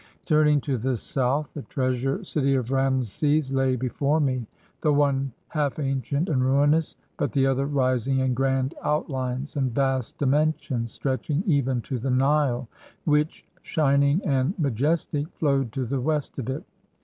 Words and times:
Turning 0.25 0.59
to 0.59 0.79
the 0.79 0.97
south, 0.97 1.47
the 1.53 1.61
treasure 1.61 2.23
city 2.23 2.55
of 2.55 2.71
Raamses 2.71 3.53
lay 3.53 3.75
before 3.75 4.19
me, 4.19 4.47
the 4.81 4.91
one 4.91 5.31
half 5.49 5.77
ancient 5.77 6.27
and 6.27 6.41
ruinous, 6.43 6.95
but 7.17 7.31
the 7.31 7.45
other 7.45 7.67
rising 7.67 8.17
in 8.17 8.33
grand 8.33 8.73
outlines 8.83 9.55
and 9.55 9.71
vast 9.75 10.17
dimensions, 10.17 10.91
stretching 10.91 11.43
even 11.45 11.81
to 11.81 11.99
the 11.99 12.09
Nile, 12.09 12.67
which, 13.05 13.45
shining 13.61 14.25
and 14.25 14.57
majestic, 14.57 15.27
flowed 15.35 15.71
to 15.73 15.85
the 15.85 16.01
west 16.01 16.39
of 16.39 16.49
it. 16.49 16.63